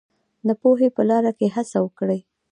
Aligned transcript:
د 0.47 0.49
پوهې 0.61 0.87
په 0.95 1.01
لار 1.09 1.25
کې 1.37 1.47
هڅه 1.55 1.77
وکړئ. 1.83 2.19